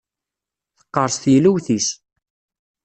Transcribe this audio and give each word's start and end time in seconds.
Teqqeṛṣ 0.77 1.15
teylewt-is. 1.21 1.87